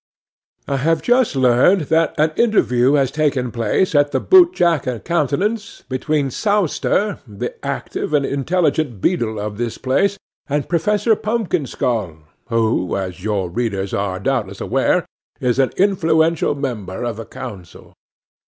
'I 0.67 0.77
have 0.77 1.03
just 1.03 1.35
learnt 1.35 1.89
that 1.89 2.15
an 2.17 2.31
interview 2.35 2.93
has 2.93 3.11
taken 3.11 3.51
place 3.51 3.93
at 3.93 4.09
the 4.11 4.19
Boot 4.19 4.51
jack 4.51 4.87
and 4.87 5.05
Countenance 5.05 5.83
between 5.89 6.29
Sowster, 6.31 7.19
the 7.27 7.53
active 7.63 8.11
and 8.11 8.25
intelligent 8.25 8.99
beadle 8.99 9.39
of 9.39 9.59
this 9.59 9.77
place, 9.77 10.17
and 10.49 10.67
Professor 10.67 11.15
Pumpkinskull, 11.15 12.17
who, 12.47 12.97
as 12.97 13.23
your 13.23 13.47
readers 13.51 13.93
are 13.93 14.19
doubtless 14.19 14.59
aware, 14.59 15.05
is 15.39 15.59
an 15.59 15.69
influential 15.77 16.55
member 16.55 17.03
of 17.03 17.17
the 17.17 17.25
council. 17.27 17.93